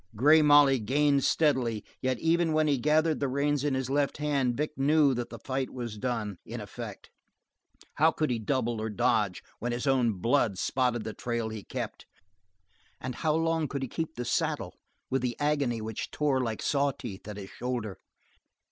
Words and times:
Grey 0.15 0.41
Molly 0.41 0.79
gained 0.79 1.23
steadily, 1.23 1.85
yet 2.01 2.17
even 2.17 2.53
when 2.53 2.67
he 2.67 2.79
gathered 2.79 3.19
the 3.19 3.27
reins 3.27 3.63
in 3.63 3.75
his 3.75 3.87
left 3.87 4.17
hand 4.17 4.57
Vic 4.57 4.71
knew 4.75 5.13
that 5.13 5.29
the 5.29 5.37
fight 5.37 5.69
was 5.71 5.95
done, 5.99 6.39
in 6.43 6.59
effect. 6.59 7.11
How 7.97 8.11
could 8.11 8.31
he 8.31 8.39
double 8.39 8.81
or 8.81 8.89
dodge 8.89 9.43
when 9.59 9.71
his 9.71 9.85
own 9.85 10.13
blood 10.13 10.57
spotted 10.57 11.03
the 11.03 11.13
trail 11.13 11.49
he 11.49 11.63
kept, 11.63 12.07
and 12.99 13.13
how 13.13 13.35
long 13.35 13.67
could 13.67 13.83
he 13.83 13.87
keep 13.87 14.15
the 14.15 14.25
saddle 14.25 14.73
with 15.11 15.21
the 15.21 15.37
agony 15.39 15.81
which 15.81 16.09
tore 16.09 16.41
like 16.41 16.63
saw 16.63 16.89
teeth 16.91 17.27
at 17.27 17.37
his 17.37 17.51
shoulder? 17.51 17.99